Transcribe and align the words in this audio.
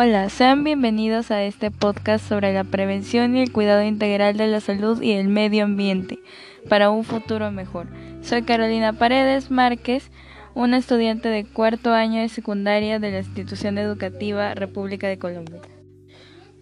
Hola, 0.00 0.28
sean 0.28 0.62
bienvenidos 0.62 1.32
a 1.32 1.42
este 1.42 1.72
podcast 1.72 2.24
sobre 2.24 2.54
la 2.54 2.62
prevención 2.62 3.36
y 3.36 3.42
el 3.42 3.50
cuidado 3.50 3.82
integral 3.82 4.36
de 4.36 4.46
la 4.46 4.60
salud 4.60 5.02
y 5.02 5.10
el 5.10 5.26
medio 5.26 5.64
ambiente 5.64 6.20
para 6.68 6.90
un 6.90 7.02
futuro 7.02 7.50
mejor. 7.50 7.88
Soy 8.22 8.42
Carolina 8.42 8.92
Paredes 8.92 9.50
Márquez, 9.50 10.12
una 10.54 10.76
estudiante 10.76 11.28
de 11.30 11.44
cuarto 11.44 11.94
año 11.94 12.20
de 12.20 12.28
secundaria 12.28 13.00
de 13.00 13.10
la 13.10 13.18
institución 13.18 13.76
educativa 13.76 14.54
República 14.54 15.08
de 15.08 15.18
Colombia. 15.18 15.62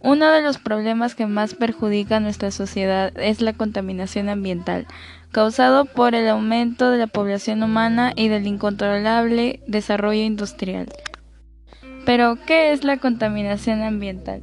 Uno 0.01 0.33
de 0.33 0.41
los 0.41 0.57
problemas 0.57 1.15
que 1.15 1.27
más 1.27 1.55
perjudica 1.55 2.17
a 2.17 2.21
nuestra 2.21 2.51
sociedad 2.51 3.13
es 3.19 3.43
la 3.43 3.53
contaminación 3.53 4.31
ambiental, 4.31 4.87
causado 5.31 5.85
por 5.85 6.15
el 6.15 6.27
aumento 6.27 6.91
de 6.91 6.97
la 6.97 7.07
población 7.07 7.63
humana 7.63 8.15
y 8.17 8.29
del 8.29 8.47
incontrolable 8.47 9.61
desarrollo 9.67 10.23
industrial. 10.23 10.89
Pero, 12.07 12.39
¿qué 12.47 12.71
es 12.71 12.85
la 12.85 12.99
contaminación 12.99 13.83
ambiental? 13.83 14.41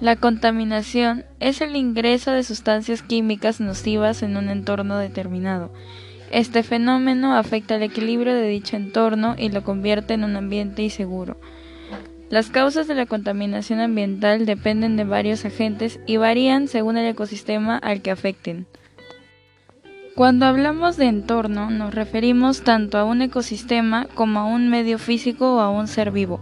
La 0.00 0.14
contaminación 0.14 1.24
es 1.40 1.60
el 1.60 1.74
ingreso 1.74 2.30
de 2.30 2.44
sustancias 2.44 3.02
químicas 3.02 3.60
nocivas 3.60 4.22
en 4.22 4.36
un 4.36 4.48
entorno 4.48 4.96
determinado. 4.96 5.72
Este 6.30 6.62
fenómeno 6.62 7.36
afecta 7.36 7.74
el 7.74 7.82
equilibrio 7.82 8.32
de 8.32 8.46
dicho 8.46 8.76
entorno 8.76 9.34
y 9.36 9.48
lo 9.48 9.64
convierte 9.64 10.14
en 10.14 10.22
un 10.22 10.36
ambiente 10.36 10.82
inseguro. 10.82 11.36
Las 12.30 12.50
causas 12.50 12.86
de 12.86 12.94
la 12.94 13.06
contaminación 13.06 13.80
ambiental 13.80 14.46
dependen 14.46 14.96
de 14.96 15.04
varios 15.04 15.44
agentes 15.44 15.98
y 16.06 16.16
varían 16.16 16.68
según 16.68 16.96
el 16.96 17.06
ecosistema 17.06 17.76
al 17.76 18.02
que 18.02 18.12
afecten. 18.12 18.66
Cuando 20.14 20.46
hablamos 20.46 20.96
de 20.96 21.06
entorno 21.06 21.70
nos 21.70 21.92
referimos 21.92 22.62
tanto 22.62 22.98
a 22.98 23.04
un 23.04 23.20
ecosistema 23.20 24.06
como 24.14 24.38
a 24.38 24.44
un 24.44 24.70
medio 24.70 25.00
físico 25.00 25.56
o 25.56 25.60
a 25.60 25.70
un 25.70 25.88
ser 25.88 26.12
vivo. 26.12 26.40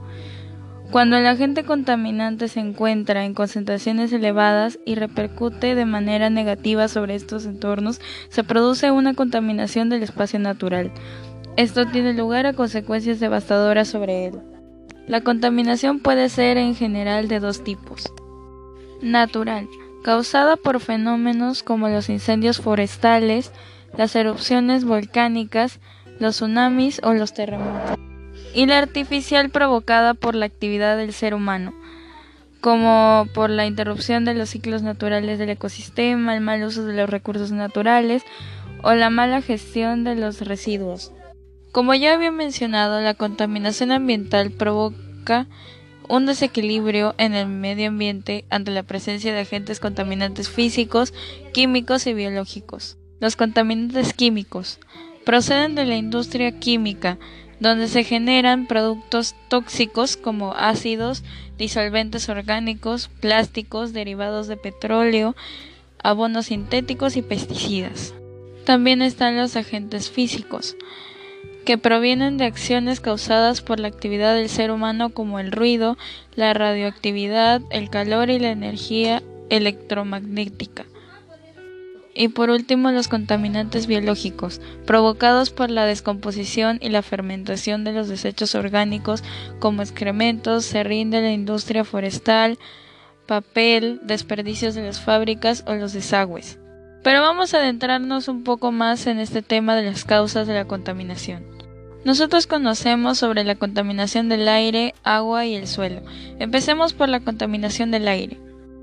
Cuando 0.93 1.17
el 1.17 1.27
agente 1.27 1.65
contaminante 1.65 2.49
se 2.49 2.61
encuentra 2.61 3.25
en 3.25 3.33
concentraciones 3.33 4.13
elevadas 4.13 4.79
y 4.85 4.95
repercute 4.95 5.75
de 5.75 5.87
manera 5.87 6.29
negativa 6.29 6.87
sobre 6.87 7.15
estos 7.15 7.47
entornos, 7.47 7.99
se 8.29 8.45
produce 8.45 8.91
una 8.91 9.15
contaminación 9.15 9.89
del 9.89 10.03
espacio 10.03 10.39
natural. 10.39 10.93
Esto 11.57 11.87
tiene 11.87 12.13
lugar 12.13 12.45
a 12.45 12.53
consecuencias 12.53 13.21
devastadoras 13.21 13.89
sobre 13.89 14.27
él. 14.27 14.41
La 15.07 15.23
contaminación 15.23 15.99
puede 15.99 16.29
ser 16.29 16.59
en 16.59 16.75
general 16.75 17.27
de 17.27 17.41
dos 17.41 17.65
tipos. 17.65 18.13
Natural, 19.01 19.67
causada 20.05 20.57
por 20.57 20.79
fenómenos 20.79 21.63
como 21.63 21.89
los 21.89 22.11
incendios 22.11 22.61
forestales, 22.61 23.51
las 23.97 24.15
erupciones 24.15 24.85
volcánicas, 24.85 25.81
los 26.21 26.35
tsunamis 26.35 27.01
o 27.03 27.15
los 27.15 27.33
terremotos 27.33 28.12
y 28.55 28.67
la 28.67 28.79
artificial 28.79 29.51
provocada 29.51 30.15
por 30.15 30.35
la 30.35 30.47
actividad 30.47 30.97
del 30.97 31.13
ser 31.13 31.35
humano, 31.35 31.75
como 32.61 33.27
por 33.35 33.51
la 33.51 33.67
interrupción 33.67 34.25
de 34.25 34.35
los 34.35 34.51
ciclos 34.51 34.83
naturales 34.83 35.39
del 35.39 35.51
ecosistema, 35.51 36.35
el 36.35 36.41
mal 36.41 36.63
uso 36.63 36.85
de 36.85 36.95
los 36.95 37.11
recursos 37.11 37.53
naturales 37.53 38.23
o 38.83 38.93
la 38.95 39.11
mala 39.11 39.43
gestión 39.43 40.05
de 40.05 40.17
los 40.17 40.41
residuos. 40.41 41.13
Como 41.73 41.95
ya 41.95 42.15
había 42.15 42.31
mencionado, 42.31 43.01
la 43.01 43.15
contaminación 43.15 43.93
ambiental 43.93 44.51
provoca 44.51 45.47
un 46.09 46.27
desequilibrio 46.27 47.15
en 47.17 47.33
el 47.33 47.47
medio 47.47 47.89
ambiente 47.89 48.45
ante 48.51 48.71
la 48.71 48.83
presencia 48.83 49.33
de 49.33 49.41
agentes 49.41 49.81
contaminantes 49.81 50.51
físicos, 50.51 51.15
químicos 51.55 52.07
y 52.07 52.13
biológicos. 52.13 52.99
Los 53.21 53.37
contaminantes 53.37 54.13
químicos 54.13 54.79
proceden 55.25 55.75
de 55.75 55.85
la 55.85 55.97
industria 55.97 56.59
química, 56.59 57.19
donde 57.63 57.87
se 57.87 58.03
generan 58.03 58.67
productos 58.67 59.37
tóxicos 59.47 60.17
como 60.17 60.53
ácidos, 60.55 61.23
disolventes 61.59 62.29
orgánicos, 62.29 63.09
plásticos, 63.21 63.93
derivados 63.93 64.49
de 64.49 64.57
petróleo, 64.57 65.37
abonos 66.03 66.47
sintéticos 66.47 67.17
y 67.17 67.23
pesticidas. 67.23 68.15
También 68.65 69.01
están 69.01 69.37
los 69.37 69.55
agentes 69.55 70.11
físicos, 70.11 70.77
que 71.65 71.79
provienen 71.79 72.37
de 72.37 72.47
acciones 72.47 72.99
causadas 72.99 73.61
por 73.61 73.79
la 73.79 73.87
actividad 73.87 74.35
del 74.35 74.49
ser 74.49 74.73
humano 74.73 75.11
como 75.11 75.39
el 75.39 75.53
ruido, 75.53 75.97
la 76.35 76.53
radioactividad, 76.55 77.63
el 77.71 77.91
calor 77.91 78.29
y 78.31 78.41
la 78.41 78.51
energía 78.51 79.23
electromagnética. 79.51 80.85
Y 82.15 82.29
por 82.29 82.51
último, 82.51 82.91
los 82.91 83.09
contaminantes 83.09 83.87
biológicos, 83.87 84.61
provocados 84.87 85.51
por 85.51 85.71
la 85.71 85.87
descomposición 85.87 86.79
y 86.83 86.91
la 86.91 87.03
fermentación 87.03 87.85
de 87.85 87.93
los 87.93 88.09
desechos 88.09 88.55
orgánicos 88.55 89.25
como 89.59 89.83
excrementos, 89.83 90.65
serrín 90.65 91.11
de 91.11 91.23
la 91.23 91.33
industria 91.33 91.85
forestal, 91.85 92.59
papel, 93.27 94.01
desperdicios 94.03 94.75
de 94.75 94.83
las 94.83 95.01
fábricas 95.01 95.65
o 95.67 95.75
los 95.75 95.95
desagües. 95.95 96.59
Pero 97.03 97.23
vamos 97.23 97.55
a 97.55 97.59
adentrarnos 97.59 98.29
un 98.29 98.45
poco 98.45 98.73
más 98.73 99.07
en 99.07 99.19
este 99.19 99.43
tema 99.43 99.75
de 99.75 99.85
las 99.85 100.05
causas 100.05 100.47
de 100.47 100.55
la 100.55 100.67
contaminación. 100.67 101.45
Nosotros 102.05 102.47
conocemos 102.47 103.19
sobre 103.19 103.45
la 103.45 103.55
contaminación 103.55 104.29
del 104.29 104.49
aire, 104.49 104.95
agua 105.03 105.47
y 105.47 105.55
el 105.55 105.69
suelo. 105.69 106.03
Empecemos 106.39 106.95
por 106.95 107.09
la 107.09 107.21
contaminación 107.21 107.91
del 107.91 108.09
aire. 108.09 108.39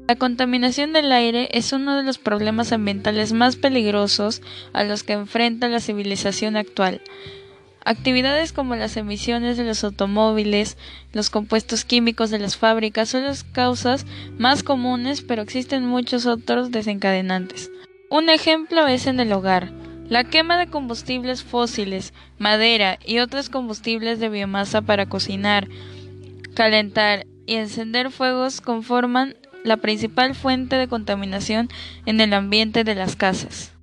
La 0.10 0.16
contaminación 0.16 0.92
del 0.92 1.12
aire 1.12 1.50
es 1.52 1.72
uno 1.72 1.96
de 1.96 2.02
los 2.02 2.18
problemas 2.18 2.72
ambientales 2.72 3.32
más 3.32 3.58
peligrosos 3.58 4.42
a 4.74 4.84
los 4.84 5.04
que 5.04 5.14
enfrenta 5.14 5.68
la 5.68 5.80
civilización 5.80 6.58
actual. 6.58 7.04
Actividades 7.86 8.52
como 8.52 8.76
las 8.76 8.98
emisiones 8.98 9.56
de 9.56 9.66
los 9.66 9.84
automóviles, 9.84 10.78
los 11.14 11.30
compuestos 11.30 11.86
químicos 11.86 12.32
de 12.32 12.40
las 12.40 12.58
fábricas 12.58 13.10
son 13.10 13.26
las 13.26 13.44
causas 13.44 14.08
más 14.40 14.64
comunes, 14.64 15.22
pero 15.22 15.44
existen 15.44 15.86
muchos 15.86 16.26
otros 16.26 16.72
desencadenantes. 16.72 17.70
Un 18.10 18.32
ejemplo 18.32 18.88
es 18.88 19.06
en 19.06 19.20
el 19.20 19.32
hogar. 19.32 19.72
La 20.08 20.24
quema 20.24 20.58
de 20.58 20.72
combustibles 20.72 21.44
fósiles, 21.44 22.16
madera 22.40 22.98
y 23.06 23.20
otros 23.20 23.50
combustibles 23.50 24.20
de 24.20 24.30
biomasa 24.30 24.82
para 24.82 25.06
cocinar, 25.06 25.68
calentar 26.56 27.28
y 27.46 27.58
encender 27.58 28.10
fuegos 28.10 28.60
conforman 28.60 29.36
la 29.64 29.78
principal 29.78 30.36
fuente 30.36 30.76
de 30.76 30.88
contaminación 30.88 31.70
en 32.06 32.22
el 32.22 32.34
ambiente 32.34 32.84
de 32.84 32.96
las 32.96 33.16
casas. 33.16 33.74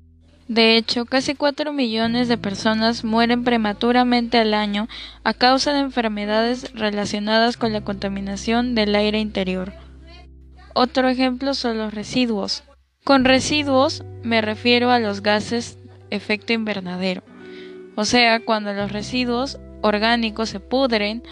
De 0.48 0.76
hecho, 0.76 1.06
casi 1.06 1.34
4 1.34 1.72
millones 1.72 2.28
de 2.28 2.38
personas 2.38 3.02
mueren 3.02 3.42
prematuramente 3.42 4.38
al 4.38 4.54
año 4.54 4.88
a 5.24 5.34
causa 5.34 5.72
de 5.72 5.80
enfermedades 5.80 6.72
relacionadas 6.74 7.56
con 7.56 7.72
la 7.72 7.80
contaminación 7.80 8.76
del 8.76 8.94
aire 8.94 9.18
interior. 9.18 9.72
Otro 10.72 11.08
ejemplo 11.08 11.54
son 11.54 11.78
los 11.78 11.92
residuos. 11.92 12.62
Con 13.02 13.24
residuos 13.24 14.04
me 14.22 14.40
refiero 14.40 14.90
a 14.90 15.00
los 15.00 15.22
gases 15.22 15.78
efecto 16.10 16.52
invernadero, 16.52 17.22
o 17.96 18.04
sea, 18.04 18.40
cuando 18.40 18.72
los 18.72 18.92
residuos 18.92 19.58
orgánicos 19.80 20.50
se 20.50 20.60
pudren 20.60 21.22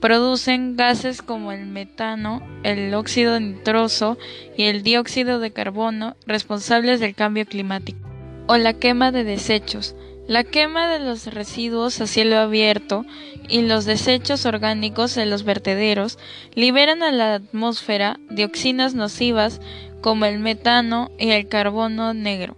Producen 0.00 0.76
gases 0.76 1.22
como 1.22 1.52
el 1.52 1.66
metano, 1.66 2.42
el 2.62 2.92
óxido 2.94 3.40
nitroso 3.40 4.18
y 4.56 4.64
el 4.64 4.82
dióxido 4.82 5.40
de 5.40 5.52
carbono 5.52 6.16
responsables 6.26 7.00
del 7.00 7.14
cambio 7.14 7.46
climático. 7.46 7.98
O 8.46 8.56
la 8.58 8.74
quema 8.74 9.10
de 9.10 9.24
desechos. 9.24 9.96
La 10.28 10.44
quema 10.44 10.88
de 10.88 10.98
los 10.98 11.26
residuos 11.32 12.00
a 12.00 12.06
cielo 12.06 12.36
abierto 12.38 13.06
y 13.48 13.62
los 13.62 13.84
desechos 13.84 14.44
orgánicos 14.44 15.14
de 15.14 15.24
los 15.24 15.44
vertederos 15.44 16.18
liberan 16.54 17.02
a 17.02 17.12
la 17.12 17.34
atmósfera 17.34 18.18
dioxinas 18.28 18.94
nocivas 18.94 19.60
como 20.00 20.24
el 20.24 20.40
metano 20.40 21.10
y 21.18 21.30
el 21.30 21.48
carbono 21.48 22.12
negro. 22.12 22.56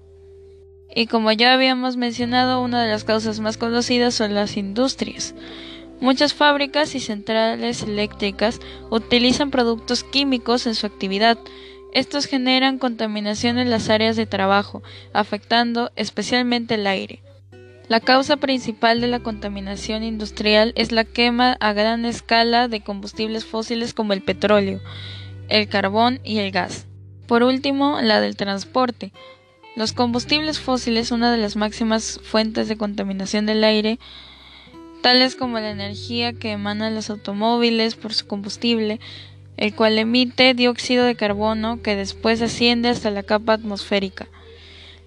Y 0.94 1.06
como 1.06 1.30
ya 1.30 1.52
habíamos 1.52 1.96
mencionado, 1.96 2.62
una 2.62 2.82
de 2.82 2.90
las 2.90 3.04
causas 3.04 3.38
más 3.40 3.56
conocidas 3.56 4.14
son 4.14 4.34
las 4.34 4.56
industrias. 4.56 5.34
Muchas 6.00 6.32
fábricas 6.32 6.94
y 6.94 7.00
centrales 7.00 7.82
eléctricas 7.82 8.60
utilizan 8.90 9.50
productos 9.50 10.04
químicos 10.04 10.66
en 10.66 10.74
su 10.74 10.86
actividad. 10.86 11.38
Estos 11.92 12.26
generan 12.26 12.78
contaminación 12.78 13.58
en 13.58 13.70
las 13.70 13.90
áreas 13.90 14.14
de 14.16 14.26
trabajo, 14.26 14.82
afectando 15.12 15.90
especialmente 15.96 16.74
el 16.74 16.86
aire. 16.86 17.22
La 17.88 18.00
causa 18.00 18.36
principal 18.36 19.00
de 19.00 19.08
la 19.08 19.20
contaminación 19.20 20.04
industrial 20.04 20.72
es 20.76 20.92
la 20.92 21.04
quema 21.04 21.56
a 21.58 21.72
gran 21.72 22.04
escala 22.04 22.68
de 22.68 22.82
combustibles 22.82 23.46
fósiles 23.46 23.94
como 23.94 24.12
el 24.12 24.22
petróleo, 24.22 24.80
el 25.48 25.68
carbón 25.68 26.20
y 26.22 26.38
el 26.38 26.52
gas. 26.52 26.86
Por 27.26 27.42
último, 27.42 28.00
la 28.02 28.20
del 28.20 28.36
transporte. 28.36 29.12
Los 29.74 29.94
combustibles 29.94 30.60
fósiles, 30.60 31.10
una 31.10 31.32
de 31.32 31.38
las 31.38 31.56
máximas 31.56 32.20
fuentes 32.22 32.68
de 32.68 32.76
contaminación 32.76 33.46
del 33.46 33.64
aire, 33.64 33.98
tales 35.02 35.36
como 35.36 35.58
la 35.58 35.70
energía 35.70 36.32
que 36.32 36.52
emanan 36.52 36.94
los 36.94 37.10
automóviles 37.10 37.94
por 37.94 38.14
su 38.14 38.26
combustible, 38.26 39.00
el 39.56 39.74
cual 39.74 39.98
emite 39.98 40.54
dióxido 40.54 41.04
de 41.04 41.16
carbono 41.16 41.82
que 41.82 41.96
después 41.96 42.40
asciende 42.42 42.88
hasta 42.88 43.10
la 43.10 43.22
capa 43.22 43.54
atmosférica. 43.54 44.28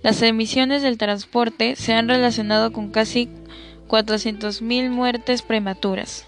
Las 0.03 0.21
emisiones 0.21 0.81
del 0.81 0.97
transporte 0.97 1.75
se 1.75 1.93
han 1.93 2.07
relacionado 2.07 2.71
con 2.73 2.89
casi 2.89 3.29
400.000 3.87 4.89
muertes 4.89 5.41
prematuras. 5.41 6.25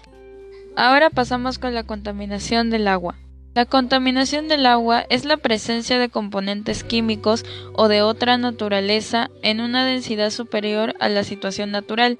Ahora 0.76 1.10
pasamos 1.10 1.58
con 1.58 1.74
la 1.74 1.84
contaminación 1.84 2.70
del 2.70 2.88
agua. 2.88 3.16
La 3.54 3.66
contaminación 3.66 4.48
del 4.48 4.66
agua 4.66 5.04
es 5.10 5.24
la 5.24 5.36
presencia 5.36 5.98
de 5.98 6.08
componentes 6.08 6.82
químicos 6.82 7.44
o 7.74 7.86
de 7.86 8.02
otra 8.02 8.36
naturaleza 8.36 9.30
en 9.42 9.60
una 9.60 9.84
densidad 9.84 10.30
superior 10.30 10.96
a 10.98 11.08
la 11.08 11.22
situación 11.22 11.70
natural, 11.70 12.18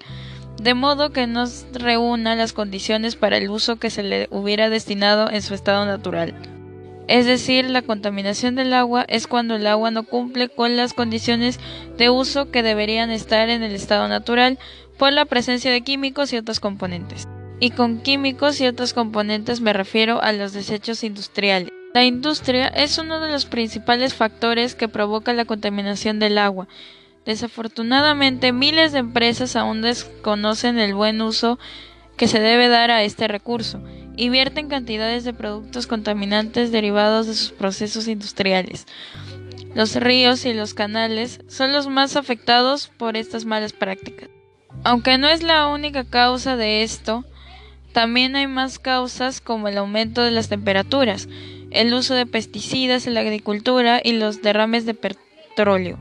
de 0.61 0.73
modo 0.73 1.11
que 1.11 1.27
no 1.27 1.45
reúna 1.73 2.35
las 2.35 2.53
condiciones 2.53 3.15
para 3.15 3.37
el 3.37 3.49
uso 3.49 3.77
que 3.77 3.89
se 3.89 4.03
le 4.03 4.27
hubiera 4.31 4.69
destinado 4.69 5.29
en 5.29 5.41
su 5.41 5.53
estado 5.53 5.85
natural. 5.85 6.33
Es 7.07 7.25
decir, 7.25 7.69
la 7.69 7.83
contaminación 7.83 8.55
del 8.55 8.73
agua 8.73 9.05
es 9.07 9.27
cuando 9.27 9.55
el 9.55 9.67
agua 9.67 9.91
no 9.91 10.03
cumple 10.03 10.49
con 10.49 10.75
las 10.75 10.93
condiciones 10.93 11.59
de 11.97 12.09
uso 12.09 12.49
que 12.49 12.63
deberían 12.63 13.11
estar 13.11 13.49
en 13.49 13.61
el 13.61 13.73
estado 13.73 14.07
natural 14.07 14.57
por 14.97 15.13
la 15.13 15.25
presencia 15.25 15.71
de 15.71 15.81
químicos 15.81 16.33
y 16.33 16.37
otros 16.37 16.59
componentes 16.59 17.27
y 17.59 17.71
con 17.71 17.99
químicos 17.99 18.59
y 18.61 18.67
otros 18.67 18.93
componentes 18.93 19.61
me 19.61 19.73
refiero 19.73 20.21
a 20.21 20.31
los 20.31 20.53
desechos 20.53 21.03
industriales. 21.03 21.69
La 21.93 22.03
industria 22.03 22.67
es 22.67 22.97
uno 22.97 23.21
de 23.21 23.31
los 23.31 23.45
principales 23.45 24.13
factores 24.13 24.75
que 24.75 24.89
provoca 24.89 25.33
la 25.33 25.45
contaminación 25.45 26.19
del 26.19 26.37
agua. 26.37 26.67
Desafortunadamente, 27.25 28.51
miles 28.51 28.91
de 28.91 28.99
empresas 28.99 29.55
aún 29.55 29.81
desconocen 29.81 30.77
el 30.77 30.93
buen 30.93 31.21
uso 31.21 31.57
que 32.17 32.27
se 32.27 32.39
debe 32.39 32.67
dar 32.67 32.91
a 32.91 33.03
este 33.03 33.27
recurso 33.27 33.81
y 34.15 34.29
vierten 34.29 34.69
cantidades 34.69 35.23
de 35.23 35.33
productos 35.33 35.87
contaminantes 35.87 36.71
derivados 36.71 37.27
de 37.27 37.33
sus 37.33 37.51
procesos 37.51 38.07
industriales. 38.07 38.85
Los 39.73 39.95
ríos 39.95 40.45
y 40.45 40.53
los 40.53 40.73
canales 40.73 41.41
son 41.47 41.73
los 41.73 41.87
más 41.87 42.15
afectados 42.15 42.87
por 42.87 43.17
estas 43.17 43.43
malas 43.43 43.73
prácticas. 43.73 44.29
Aunque 44.83 45.17
no 45.17 45.27
es 45.27 45.43
la 45.43 45.67
única 45.67 46.05
causa 46.05 46.55
de 46.55 46.83
esto, 46.83 47.25
también 47.91 48.35
hay 48.35 48.47
más 48.47 48.77
causas 48.77 49.41
como 49.41 49.67
el 49.67 49.77
aumento 49.77 50.21
de 50.21 50.31
las 50.31 50.47
temperaturas, 50.47 51.27
el 51.71 51.93
uso 51.93 52.13
de 52.13 52.25
pesticidas 52.25 53.07
en 53.07 53.15
la 53.15 53.21
agricultura 53.21 53.99
y 54.03 54.13
los 54.13 54.41
derrames 54.41 54.85
de 54.85 54.93
petróleo. 54.93 55.97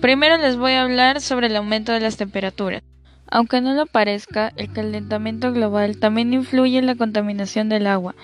Primero 0.00 0.36
les 0.36 0.56
voy 0.56 0.72
a 0.72 0.82
hablar 0.82 1.20
sobre 1.22 1.46
el 1.46 1.56
aumento 1.56 1.92
de 1.92 2.00
las 2.00 2.16
temperaturas. 2.18 2.82
Aunque 3.28 3.60
no 3.60 3.74
lo 3.74 3.86
parezca, 3.86 4.52
el 4.56 4.72
calentamiento 4.72 5.52
global 5.52 5.98
también 5.98 6.34
influye 6.34 6.78
en 6.78 6.86
la 6.86 6.94
contaminación 6.94 7.68
del 7.68 7.86
agua. 7.86 8.14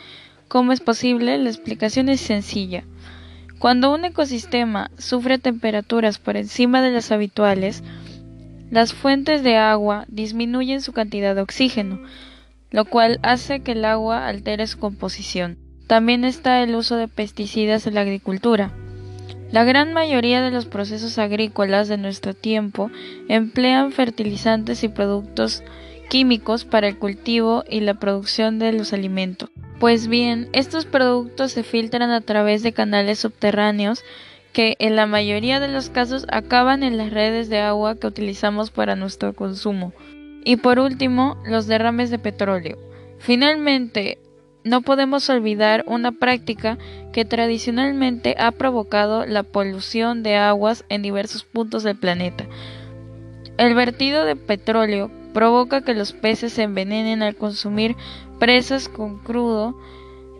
¿Cómo 0.48 0.72
es 0.72 0.80
posible? 0.80 1.38
La 1.38 1.48
explicación 1.48 2.08
es 2.10 2.20
sencilla. 2.20 2.84
Cuando 3.58 3.92
un 3.92 4.04
ecosistema 4.04 4.90
sufre 4.98 5.38
temperaturas 5.38 6.18
por 6.18 6.36
encima 6.36 6.82
de 6.82 6.90
las 6.90 7.10
habituales, 7.10 7.82
las 8.70 8.92
fuentes 8.92 9.42
de 9.42 9.56
agua 9.56 10.04
disminuyen 10.08 10.82
su 10.82 10.92
cantidad 10.92 11.34
de 11.34 11.40
oxígeno, 11.40 12.00
lo 12.70 12.84
cual 12.84 13.18
hace 13.22 13.60
que 13.60 13.72
el 13.72 13.84
agua 13.84 14.26
altere 14.26 14.66
su 14.66 14.78
composición. 14.78 15.58
También 15.86 16.24
está 16.24 16.62
el 16.62 16.74
uso 16.74 16.96
de 16.96 17.08
pesticidas 17.08 17.86
en 17.86 17.94
la 17.94 18.02
agricultura. 18.02 18.72
La 19.52 19.64
gran 19.64 19.92
mayoría 19.92 20.40
de 20.40 20.50
los 20.50 20.64
procesos 20.64 21.18
agrícolas 21.18 21.86
de 21.86 21.98
nuestro 21.98 22.32
tiempo 22.32 22.90
emplean 23.28 23.92
fertilizantes 23.92 24.82
y 24.82 24.88
productos 24.88 25.62
químicos 26.08 26.64
para 26.64 26.88
el 26.88 26.98
cultivo 26.98 27.62
y 27.68 27.80
la 27.80 27.94
producción 27.94 28.58
de 28.58 28.72
los 28.72 28.94
alimentos. 28.94 29.50
Pues 29.78 30.08
bien, 30.08 30.48
estos 30.54 30.86
productos 30.86 31.52
se 31.52 31.64
filtran 31.64 32.10
a 32.12 32.22
través 32.22 32.62
de 32.62 32.72
canales 32.72 33.18
subterráneos 33.18 34.02
que 34.54 34.76
en 34.78 34.96
la 34.96 35.06
mayoría 35.06 35.60
de 35.60 35.68
los 35.68 35.90
casos 35.90 36.24
acaban 36.30 36.82
en 36.82 36.96
las 36.96 37.10
redes 37.10 37.50
de 37.50 37.60
agua 37.60 37.96
que 37.96 38.06
utilizamos 38.06 38.70
para 38.70 38.96
nuestro 38.96 39.34
consumo. 39.34 39.92
Y 40.44 40.56
por 40.56 40.78
último, 40.78 41.36
los 41.44 41.66
derrames 41.66 42.10
de 42.10 42.18
petróleo. 42.18 42.78
Finalmente, 43.18 44.18
no 44.64 44.82
podemos 44.82 45.28
olvidar 45.28 45.84
una 45.86 46.12
práctica 46.12 46.78
que 47.12 47.24
tradicionalmente 47.24 48.36
ha 48.38 48.52
provocado 48.52 49.26
la 49.26 49.42
polución 49.42 50.22
de 50.22 50.36
aguas 50.36 50.84
en 50.88 51.02
diversos 51.02 51.44
puntos 51.44 51.82
del 51.82 51.96
planeta. 51.98 52.46
El 53.58 53.74
vertido 53.74 54.24
de 54.24 54.36
petróleo 54.36 55.10
provoca 55.34 55.82
que 55.82 55.94
los 55.94 56.12
peces 56.12 56.52
se 56.52 56.62
envenenen 56.62 57.22
al 57.22 57.36
consumir 57.36 57.96
presas 58.38 58.88
con 58.88 59.18
crudo 59.18 59.76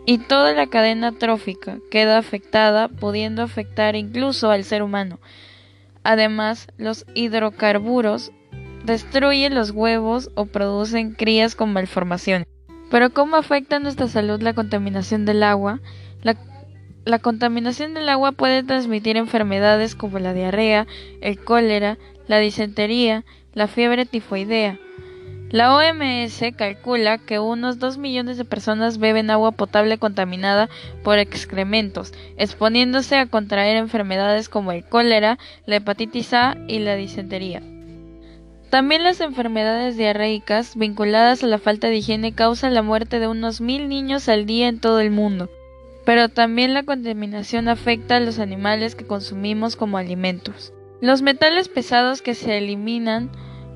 y 0.05 0.17
toda 0.17 0.53
la 0.53 0.67
cadena 0.67 1.11
trófica 1.13 1.77
queda 1.89 2.17
afectada, 2.17 2.87
pudiendo 2.89 3.41
afectar 3.41 3.95
incluso 3.95 4.51
al 4.51 4.63
ser 4.63 4.83
humano. 4.83 5.19
Además, 6.03 6.67
los 6.77 7.05
hidrocarburos 7.13 8.31
destruyen 8.83 9.55
los 9.55 9.71
huevos 9.71 10.29
o 10.35 10.45
producen 10.45 11.13
crías 11.13 11.55
con 11.55 11.71
malformaciones. 11.71 12.47
Pero 12.89 13.09
¿cómo 13.11 13.35
afecta 13.35 13.77
a 13.77 13.79
nuestra 13.79 14.07
salud 14.07 14.41
la 14.41 14.53
contaminación 14.53 15.25
del 15.25 15.43
agua? 15.43 15.79
La, 17.05 17.19
contaminación 17.19 17.93
del 17.93 18.07
agua 18.07 18.31
puede 18.31 18.63
transmitir 18.63 19.17
enfermedades 19.17 19.93
como 19.93 20.19
la 20.19 20.33
diarrea, 20.33 20.87
el 21.19 21.37
cólera, 21.37 21.97
la 22.27 22.39
disentería, 22.39 23.25
la 23.53 23.67
fiebre 23.67 24.05
tifoidea. 24.05 24.79
La 25.49 25.75
OMS 25.75 26.41
calcula 26.55 27.17
que 27.17 27.39
unos 27.39 27.77
2 27.77 27.97
millones 27.97 28.37
de 28.37 28.45
personas 28.45 28.97
beben 28.99 29.29
agua 29.29 29.51
potable 29.51 29.97
contaminada 29.97 30.69
por 31.03 31.19
excrementos, 31.19 32.13
exponiéndose 32.37 33.17
a 33.17 33.27
contraer 33.27 33.75
enfermedades 33.75 34.47
como 34.47 34.71
el 34.71 34.85
cólera, 34.85 35.37
la 35.65 35.75
hepatitis 35.75 36.33
A 36.33 36.57
y 36.67 36.79
la 36.79 36.95
disentería. 36.95 37.61
También 38.73 39.03
las 39.03 39.21
enfermedades 39.21 39.97
diarreicas 39.97 40.75
vinculadas 40.75 41.43
a 41.43 41.45
la 41.45 41.59
falta 41.59 41.89
de 41.89 41.97
higiene 41.97 42.33
causan 42.33 42.73
la 42.73 42.81
muerte 42.81 43.19
de 43.19 43.27
unos 43.27 43.61
mil 43.61 43.87
niños 43.87 44.27
al 44.29 44.47
día 44.47 44.67
en 44.67 44.79
todo 44.79 44.99
el 44.99 45.11
mundo. 45.11 45.47
Pero 46.07 46.27
también 46.27 46.73
la 46.73 46.81
contaminación 46.81 47.67
afecta 47.67 48.15
a 48.15 48.19
los 48.19 48.39
animales 48.39 48.95
que 48.95 49.05
consumimos 49.05 49.75
como 49.75 49.99
alimentos. 49.99 50.73
Los 51.01 51.21
metales 51.21 51.69
pesados 51.69 52.23
que 52.23 52.33
se 52.33 52.57
eliminan 52.57 53.29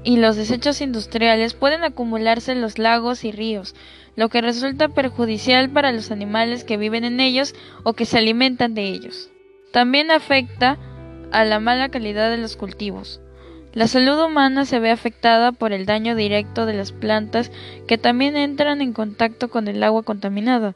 y 0.04 0.18
los 0.18 0.36
desechos 0.36 0.82
industriales 0.82 1.54
pueden 1.54 1.84
acumularse 1.84 2.52
en 2.52 2.62
los 2.62 2.80
lagos 2.80 3.24
y 3.24 3.32
ríos, 3.32 3.76
lo 4.16 4.30
que 4.30 4.42
resulta 4.42 4.88
perjudicial 4.88 5.70
para 5.70 5.92
los 5.92 6.10
animales 6.10 6.64
que 6.64 6.78
viven 6.78 7.04
en 7.04 7.20
ellos 7.20 7.54
o 7.84 7.94
que 7.94 8.06
se 8.06 8.18
alimentan 8.18 8.74
de 8.74 8.86
ellos. 8.86 9.30
También 9.72 10.10
afecta 10.10 10.80
a 11.32 11.46
la 11.46 11.60
mala 11.60 11.90
calidad 11.90 12.32
de 12.32 12.38
los 12.38 12.56
cultivos. 12.56 13.22
La 13.74 13.88
salud 13.88 14.20
humana 14.24 14.66
se 14.66 14.80
ve 14.80 14.92
afectada 14.92 15.52
por 15.52 15.72
el 15.72 15.86
daño 15.86 16.16
directo 16.16 16.66
de 16.66 16.74
las 16.74 16.92
plantas 16.92 17.52
que 17.88 17.98
también 17.98 18.36
entran 18.36 18.82
en 18.82 18.94
contacto 18.94 19.50
con 19.50 19.68
el 19.68 19.84
agua 19.84 20.04
contaminada. 20.04 20.76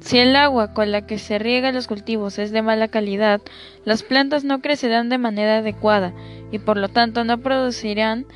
Si 0.00 0.18
el 0.18 0.36
agua 0.36 0.72
con 0.72 0.92
la 0.92 1.06
que 1.06 1.18
se 1.18 1.38
riega 1.38 1.72
los 1.72 1.86
cultivos 1.86 2.38
es 2.38 2.52
de 2.52 2.62
mala 2.62 2.88
calidad, 2.88 3.40
las 3.84 4.02
plantas 4.02 4.44
no 4.44 4.60
crecerán 4.60 5.08
de 5.08 5.18
manera 5.18 5.58
adecuada 5.58 6.12
y 6.52 6.58
por 6.58 6.76
lo 6.76 6.88
tanto 6.88 7.24
no 7.24 7.38
producirán 7.38 8.26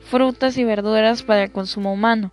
frutas 0.00 0.56
y 0.56 0.64
verduras 0.64 1.22
para 1.22 1.44
el 1.44 1.52
consumo 1.52 1.92
humano. 1.92 2.32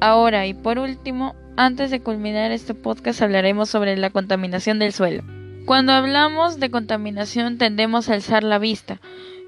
Ahora 0.00 0.46
y 0.46 0.54
por 0.54 0.78
último, 0.78 1.34
antes 1.56 1.90
de 1.90 2.00
culminar 2.00 2.52
este 2.52 2.74
podcast 2.74 3.22
hablaremos 3.22 3.70
sobre 3.70 3.96
la 3.96 4.10
contaminación 4.10 4.78
del 4.78 4.92
suelo. 4.92 5.24
Cuando 5.64 5.92
hablamos 5.92 6.60
de 6.60 6.70
contaminación 6.70 7.58
tendemos 7.58 8.08
a 8.08 8.14
alzar 8.14 8.44
la 8.44 8.58
vista, 8.58 9.00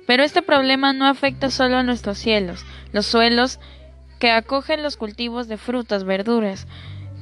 pero 0.08 0.22
este 0.22 0.40
problema 0.40 0.94
no 0.94 1.06
afecta 1.06 1.50
solo 1.50 1.76
a 1.76 1.82
nuestros 1.82 2.16
cielos, 2.16 2.64
los 2.92 3.04
suelos 3.04 3.60
que 4.18 4.30
acogen 4.30 4.82
los 4.82 4.96
cultivos 4.96 5.48
de 5.48 5.58
frutas, 5.58 6.04
verduras, 6.04 6.66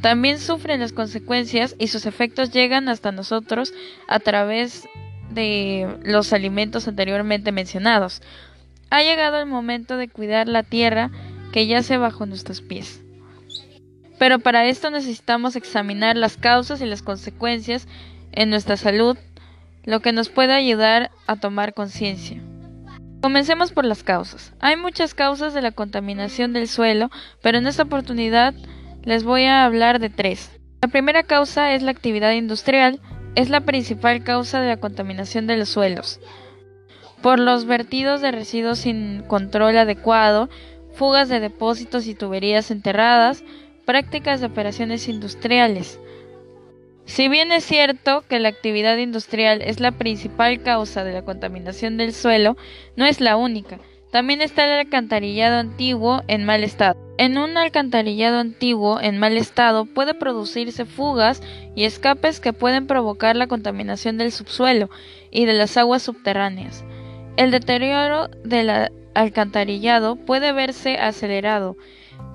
también 0.02 0.38
sufren 0.38 0.78
las 0.78 0.92
consecuencias 0.92 1.74
y 1.80 1.88
sus 1.88 2.06
efectos 2.06 2.52
llegan 2.52 2.88
hasta 2.88 3.10
nosotros 3.10 3.74
a 4.06 4.20
través 4.20 4.88
de 5.30 5.98
los 6.04 6.32
alimentos 6.32 6.86
anteriormente 6.86 7.50
mencionados. 7.50 8.22
Ha 8.90 9.02
llegado 9.02 9.40
el 9.40 9.46
momento 9.46 9.96
de 9.96 10.06
cuidar 10.06 10.46
la 10.46 10.62
tierra 10.62 11.10
que 11.50 11.66
yace 11.66 11.96
bajo 11.96 12.24
nuestros 12.24 12.60
pies. 12.60 13.02
Pero 14.16 14.38
para 14.38 14.64
esto 14.64 14.90
necesitamos 14.90 15.56
examinar 15.56 16.16
las 16.16 16.36
causas 16.36 16.80
y 16.80 16.86
las 16.86 17.02
consecuencias 17.02 17.88
en 18.30 18.48
nuestra 18.48 18.76
salud, 18.76 19.18
lo 19.82 19.98
que 19.98 20.12
nos 20.12 20.28
puede 20.28 20.52
ayudar 20.52 21.10
a 21.26 21.34
tomar 21.34 21.74
conciencia. 21.74 22.40
Comencemos 23.26 23.72
por 23.72 23.84
las 23.84 24.04
causas. 24.04 24.52
Hay 24.60 24.76
muchas 24.76 25.12
causas 25.12 25.52
de 25.52 25.60
la 25.60 25.72
contaminación 25.72 26.52
del 26.52 26.68
suelo, 26.68 27.10
pero 27.42 27.58
en 27.58 27.66
esta 27.66 27.82
oportunidad 27.82 28.54
les 29.02 29.24
voy 29.24 29.46
a 29.46 29.64
hablar 29.64 29.98
de 29.98 30.10
tres. 30.10 30.56
La 30.80 30.86
primera 30.86 31.24
causa 31.24 31.74
es 31.74 31.82
la 31.82 31.90
actividad 31.90 32.30
industrial, 32.30 33.00
es 33.34 33.50
la 33.50 33.62
principal 33.62 34.22
causa 34.22 34.60
de 34.60 34.68
la 34.68 34.76
contaminación 34.76 35.48
de 35.48 35.56
los 35.56 35.70
suelos. 35.70 36.20
Por 37.20 37.40
los 37.40 37.64
vertidos 37.64 38.20
de 38.20 38.30
residuos 38.30 38.78
sin 38.78 39.24
control 39.24 39.76
adecuado, 39.76 40.48
fugas 40.92 41.28
de 41.28 41.40
depósitos 41.40 42.06
y 42.06 42.14
tuberías 42.14 42.70
enterradas, 42.70 43.42
prácticas 43.84 44.38
de 44.40 44.46
operaciones 44.46 45.08
industriales, 45.08 45.98
si 47.06 47.28
bien 47.28 47.52
es 47.52 47.64
cierto 47.64 48.24
que 48.28 48.40
la 48.40 48.48
actividad 48.48 48.96
industrial 48.96 49.62
es 49.62 49.78
la 49.78 49.92
principal 49.92 50.60
causa 50.62 51.04
de 51.04 51.12
la 51.12 51.22
contaminación 51.22 51.96
del 51.96 52.12
suelo, 52.12 52.56
no 52.96 53.06
es 53.06 53.20
la 53.20 53.36
única. 53.36 53.78
También 54.10 54.42
está 54.42 54.64
el 54.64 54.86
alcantarillado 54.86 55.56
antiguo 55.56 56.22
en 56.26 56.44
mal 56.44 56.64
estado. 56.64 56.98
En 57.16 57.38
un 57.38 57.56
alcantarillado 57.56 58.38
antiguo 58.38 59.00
en 59.00 59.18
mal 59.18 59.36
estado 59.36 59.86
puede 59.86 60.14
producirse 60.14 60.84
fugas 60.84 61.42
y 61.76 61.84
escapes 61.84 62.40
que 62.40 62.52
pueden 62.52 62.88
provocar 62.88 63.36
la 63.36 63.46
contaminación 63.46 64.18
del 64.18 64.32
subsuelo 64.32 64.90
y 65.30 65.44
de 65.44 65.54
las 65.54 65.76
aguas 65.76 66.02
subterráneas. 66.02 66.84
El 67.36 67.52
deterioro 67.52 68.28
del 68.44 68.90
alcantarillado 69.14 70.16
puede 70.16 70.52
verse 70.52 70.98
acelerado, 70.98 71.76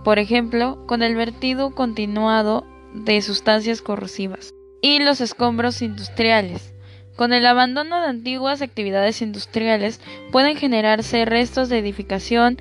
por 0.06 0.18
ejemplo, 0.18 0.86
con 0.88 1.04
el 1.04 1.16
vertido 1.16 1.76
continuado 1.76 2.66
de 2.94 3.22
sustancias 3.22 3.82
corrosivas 3.82 4.54
y 4.82 5.00
los 5.00 5.22
escombros 5.22 5.82
industriales. 5.82 6.74
Con 7.16 7.34
el 7.34 7.46
abandono 7.46 8.02
de 8.02 8.08
antiguas 8.08 8.62
actividades 8.62 9.22
industriales 9.22 10.02
pueden 10.32 10.58
generarse 10.58 11.26
restos 11.26 11.70
de 11.70 11.78
edificación. 11.78 12.58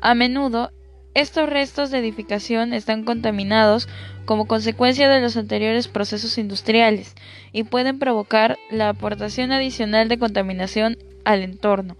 A 0.00 0.14
menudo 0.14 0.70
estos 1.16 1.48
restos 1.48 1.90
de 1.90 1.98
edificación 1.98 2.74
están 2.74 3.04
contaminados 3.04 3.88
como 4.26 4.46
consecuencia 4.46 5.08
de 5.08 5.22
los 5.22 5.38
anteriores 5.38 5.88
procesos 5.88 6.36
industriales 6.36 7.14
y 7.52 7.64
pueden 7.64 7.98
provocar 7.98 8.58
la 8.70 8.90
aportación 8.90 9.50
adicional 9.50 10.08
de 10.08 10.18
contaminación 10.18 10.98
al 11.24 11.40
entorno, 11.40 11.96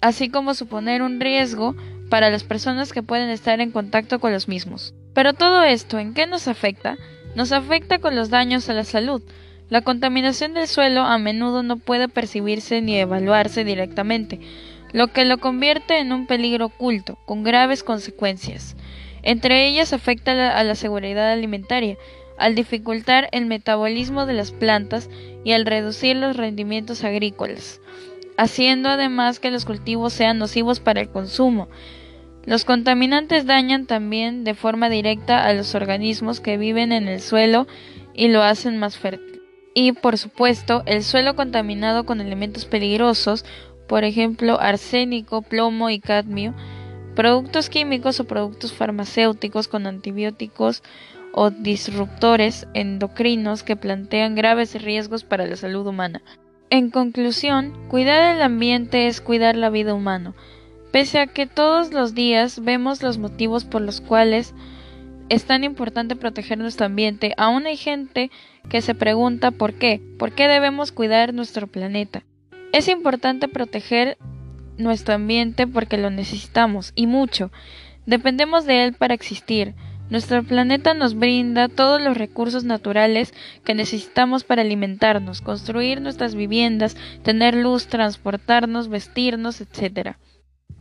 así 0.00 0.30
como 0.30 0.54
suponer 0.54 1.02
un 1.02 1.20
riesgo 1.20 1.76
para 2.08 2.30
las 2.30 2.44
personas 2.44 2.94
que 2.94 3.02
pueden 3.02 3.28
estar 3.28 3.60
en 3.60 3.72
contacto 3.72 4.18
con 4.20 4.32
los 4.32 4.48
mismos. 4.48 4.94
Pero 5.12 5.34
todo 5.34 5.62
esto, 5.62 5.98
¿en 5.98 6.14
qué 6.14 6.26
nos 6.26 6.48
afecta? 6.48 6.96
Nos 7.34 7.52
afecta 7.52 7.98
con 7.98 8.14
los 8.14 8.30
daños 8.30 8.68
a 8.68 8.74
la 8.74 8.84
salud. 8.84 9.22
La 9.68 9.80
contaminación 9.80 10.54
del 10.54 10.68
suelo 10.68 11.02
a 11.02 11.18
menudo 11.18 11.62
no 11.62 11.78
puede 11.78 12.08
percibirse 12.08 12.80
ni 12.80 12.96
evaluarse 12.96 13.64
directamente, 13.64 14.40
lo 14.92 15.08
que 15.08 15.24
lo 15.24 15.38
convierte 15.38 15.98
en 15.98 16.12
un 16.12 16.26
peligro 16.26 16.66
oculto, 16.66 17.18
con 17.24 17.42
graves 17.42 17.82
consecuencias. 17.82 18.76
Entre 19.22 19.66
ellas 19.66 19.92
afecta 19.92 20.56
a 20.56 20.62
la 20.64 20.74
seguridad 20.74 21.32
alimentaria, 21.32 21.96
al 22.36 22.54
dificultar 22.54 23.28
el 23.32 23.46
metabolismo 23.46 24.26
de 24.26 24.34
las 24.34 24.52
plantas 24.52 25.08
y 25.44 25.52
al 25.52 25.66
reducir 25.66 26.16
los 26.16 26.36
rendimientos 26.36 27.04
agrícolas, 27.04 27.80
haciendo 28.36 28.88
además 28.88 29.40
que 29.40 29.50
los 29.50 29.64
cultivos 29.64 30.12
sean 30.12 30.38
nocivos 30.38 30.80
para 30.80 31.00
el 31.00 31.08
consumo. 31.08 31.68
Los 32.46 32.64
contaminantes 32.64 33.46
dañan 33.46 33.86
también 33.86 34.44
de 34.44 34.54
forma 34.54 34.88
directa 34.88 35.46
a 35.46 35.52
los 35.54 35.74
organismos 35.74 36.40
que 36.40 36.58
viven 36.58 36.92
en 36.92 37.08
el 37.08 37.20
suelo 37.20 37.66
y 38.12 38.28
lo 38.28 38.42
hacen 38.42 38.78
más 38.78 38.98
fértil. 38.98 39.42
Y, 39.74 39.92
por 39.92 40.18
supuesto, 40.18 40.82
el 40.86 41.02
suelo 41.02 41.34
contaminado 41.34 42.04
con 42.04 42.20
elementos 42.20 42.64
peligrosos 42.64 43.44
por 43.86 44.04
ejemplo 44.04 44.60
arsénico, 44.60 45.42
plomo 45.42 45.90
y 45.90 46.00
cadmio, 46.00 46.54
productos 47.14 47.68
químicos 47.68 48.20
o 48.20 48.24
productos 48.24 48.72
farmacéuticos 48.72 49.68
con 49.68 49.86
antibióticos 49.86 50.82
o 51.32 51.50
disruptores 51.50 52.66
endocrinos 52.74 53.62
que 53.62 53.76
plantean 53.76 54.34
graves 54.34 54.80
riesgos 54.80 55.24
para 55.24 55.46
la 55.46 55.56
salud 55.56 55.86
humana. 55.86 56.22
En 56.70 56.90
conclusión, 56.90 57.72
cuidar 57.88 58.34
el 58.34 58.42
ambiente 58.42 59.06
es 59.06 59.20
cuidar 59.20 59.56
la 59.56 59.70
vida 59.70 59.94
humana. 59.94 60.34
Pese 60.94 61.18
a 61.18 61.26
que 61.26 61.48
todos 61.48 61.92
los 61.92 62.14
días 62.14 62.62
vemos 62.62 63.02
los 63.02 63.18
motivos 63.18 63.64
por 63.64 63.82
los 63.82 64.00
cuales 64.00 64.54
es 65.28 65.44
tan 65.44 65.64
importante 65.64 66.14
proteger 66.14 66.56
nuestro 66.56 66.86
ambiente, 66.86 67.34
aún 67.36 67.66
hay 67.66 67.76
gente 67.76 68.30
que 68.68 68.80
se 68.80 68.94
pregunta 68.94 69.50
por 69.50 69.74
qué, 69.74 70.00
por 70.20 70.30
qué 70.30 70.46
debemos 70.46 70.92
cuidar 70.92 71.34
nuestro 71.34 71.66
planeta. 71.66 72.22
Es 72.72 72.86
importante 72.86 73.48
proteger 73.48 74.18
nuestro 74.78 75.16
ambiente 75.16 75.66
porque 75.66 75.96
lo 75.98 76.10
necesitamos 76.10 76.92
y 76.94 77.08
mucho. 77.08 77.50
Dependemos 78.06 78.64
de 78.64 78.84
él 78.84 78.92
para 78.92 79.14
existir. 79.14 79.74
Nuestro 80.10 80.44
planeta 80.44 80.94
nos 80.94 81.16
brinda 81.16 81.68
todos 81.68 82.00
los 82.00 82.16
recursos 82.16 82.62
naturales 82.62 83.34
que 83.64 83.74
necesitamos 83.74 84.44
para 84.44 84.62
alimentarnos, 84.62 85.40
construir 85.40 86.00
nuestras 86.00 86.36
viviendas, 86.36 86.96
tener 87.24 87.56
luz, 87.56 87.88
transportarnos, 87.88 88.86
vestirnos, 88.86 89.60
etc. 89.60 90.14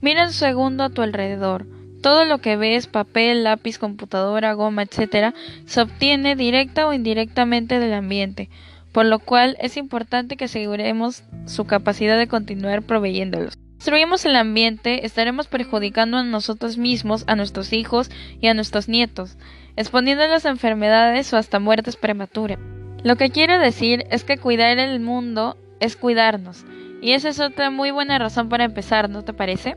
Mira 0.04 0.26
un 0.26 0.34
segundo 0.34 0.84
a 0.84 0.92
tu 0.92 1.02
alrededor. 1.02 1.66
Todo 2.04 2.26
lo 2.26 2.38
que 2.38 2.58
ves, 2.58 2.86
papel, 2.86 3.44
lápiz, 3.44 3.80
computadora, 3.80 4.54
goma, 4.54 4.84
etc., 4.84 5.34
se 5.66 5.82
obtiene 5.82 6.36
directa 6.36 6.86
o 6.86 6.94
indirectamente 6.94 7.80
del 7.80 7.94
ambiente 7.94 8.50
por 8.94 9.06
lo 9.08 9.20
cual 9.20 9.58
es 9.60 9.76
importante 9.76 10.38
que 10.38 10.46
aseguremos 10.46 11.24
su 11.46 11.66
capacidad 11.66 12.18
de 12.18 12.28
continuar 12.28 12.84
proveyéndolos. 12.84 13.56
Si 13.56 13.90
destruimos 13.90 14.24
el 14.24 14.38
ambiente, 14.38 15.06
estaremos 15.06 15.48
perjudicando 15.48 16.18
a 16.18 16.24
nosotros 16.24 16.78
mismos, 16.78 17.26
a 17.28 17.36
nuestros 17.36 17.74
hijos 17.74 18.10
y 18.40 18.48
a 18.48 18.54
nuestros 18.54 18.88
nietos, 18.88 19.36
exponiéndolos 19.76 20.46
a 20.46 20.52
enfermedades 20.52 21.34
o 21.34 21.38
hasta 21.38 21.60
muertes 21.60 21.98
prematuras. 21.98 22.60
Lo 23.04 23.18
que 23.18 23.30
quiero 23.30 23.60
decir 23.60 24.06
es 24.10 24.24
que 24.24 24.38
cuidar 24.38 24.78
el 24.78 25.02
mundo 25.02 25.58
es 25.82 25.98
cuidarnos, 25.98 26.64
y 27.04 27.12
esa 27.12 27.28
es 27.28 27.42
otra 27.42 27.70
muy 27.70 27.92
buena 27.92 28.18
razón 28.18 28.48
para 28.48 28.64
empezar, 28.64 29.10
¿no 29.10 29.24
te 29.24 29.34
parece? 29.34 29.76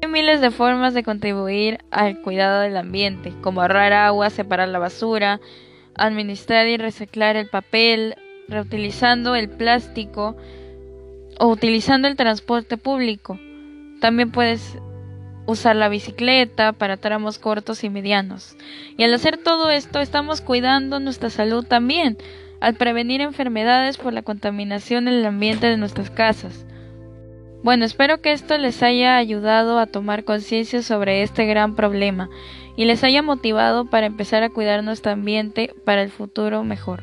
Hay 0.00 0.08
miles 0.08 0.40
de 0.40 0.52
formas 0.52 0.94
de 0.94 1.02
contribuir 1.02 1.80
al 1.90 2.20
cuidado 2.20 2.60
del 2.60 2.76
ambiente, 2.76 3.32
como 3.40 3.60
ahorrar 3.60 3.92
agua, 3.92 4.30
separar 4.30 4.68
la 4.68 4.78
basura, 4.78 5.40
administrar 5.96 6.68
y 6.68 6.76
reciclar 6.76 7.34
el 7.34 7.48
papel, 7.48 8.14
reutilizando 8.46 9.34
el 9.34 9.50
plástico 9.50 10.36
o 11.40 11.48
utilizando 11.48 12.06
el 12.06 12.14
transporte 12.14 12.76
público. 12.76 13.36
También 14.00 14.30
puedes 14.30 14.78
usar 15.46 15.74
la 15.74 15.88
bicicleta 15.88 16.72
para 16.72 16.98
tramos 16.98 17.40
cortos 17.40 17.82
y 17.82 17.90
medianos. 17.90 18.56
Y 18.96 19.02
al 19.02 19.12
hacer 19.12 19.38
todo 19.38 19.70
esto 19.70 19.98
estamos 19.98 20.40
cuidando 20.40 21.00
nuestra 21.00 21.30
salud 21.30 21.64
también, 21.64 22.16
al 22.64 22.76
prevenir 22.76 23.20
enfermedades 23.20 23.98
por 23.98 24.14
la 24.14 24.22
contaminación 24.22 25.06
en 25.06 25.14
el 25.14 25.26
ambiente 25.26 25.66
de 25.66 25.76
nuestras 25.76 26.10
casas. 26.10 26.64
Bueno, 27.62 27.84
espero 27.84 28.22
que 28.22 28.32
esto 28.32 28.56
les 28.56 28.82
haya 28.82 29.18
ayudado 29.18 29.78
a 29.78 29.86
tomar 29.86 30.24
conciencia 30.24 30.80
sobre 30.80 31.22
este 31.22 31.44
gran 31.44 31.76
problema 31.76 32.30
y 32.74 32.86
les 32.86 33.04
haya 33.04 33.20
motivado 33.20 33.84
para 33.84 34.06
empezar 34.06 34.42
a 34.42 34.48
cuidar 34.48 34.82
nuestro 34.82 35.12
ambiente 35.12 35.74
para 35.84 36.02
el 36.02 36.10
futuro 36.10 36.64
mejor. 36.64 37.02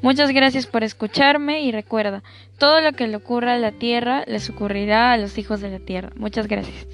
Muchas 0.00 0.30
gracias 0.30 0.68
por 0.68 0.84
escucharme 0.84 1.62
y 1.62 1.72
recuerda, 1.72 2.22
todo 2.56 2.80
lo 2.80 2.92
que 2.92 3.08
le 3.08 3.16
ocurra 3.16 3.54
a 3.54 3.58
la 3.58 3.72
tierra 3.72 4.22
les 4.28 4.48
ocurrirá 4.48 5.12
a 5.12 5.16
los 5.16 5.38
hijos 5.38 5.60
de 5.60 5.70
la 5.70 5.80
tierra. 5.80 6.10
Muchas 6.14 6.46
gracias. 6.46 6.86